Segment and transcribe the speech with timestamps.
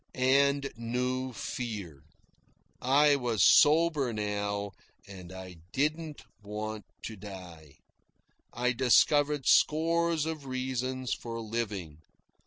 [0.15, 2.01] And I knew fear.
[2.81, 4.71] I was sober now,
[5.07, 7.75] and I didn't want to die.
[8.51, 11.99] I discovered scores of reasons for living.